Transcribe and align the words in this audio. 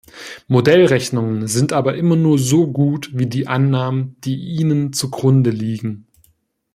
Modellrechnungen 0.47 1.45
sind 1.47 1.73
aber 1.73 1.93
immer 1.95 2.15
nur 2.15 2.39
so 2.39 2.65
gut 2.65 3.11
wie 3.13 3.27
die 3.27 3.45
Annahmen, 3.47 4.15
die 4.23 4.35
ihnen 4.59 4.93
zugrunde 4.93 5.51
liegen. 5.51 6.07